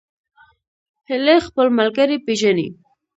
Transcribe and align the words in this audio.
هیلۍ 1.09 1.37
خپل 1.47 1.67
ملګري 1.77 2.17
پیژني 2.25 2.67